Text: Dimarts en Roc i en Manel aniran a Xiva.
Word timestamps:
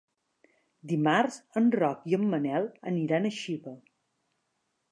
Dimarts 0.91 1.35
en 1.61 1.67
Roc 1.75 2.09
i 2.13 2.17
en 2.19 2.25
Manel 2.31 2.67
aniran 2.93 3.29
a 3.29 3.33
Xiva. 3.43 3.75